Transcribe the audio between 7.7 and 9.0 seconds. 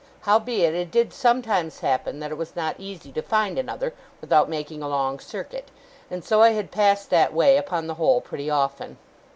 the whole, pretty often.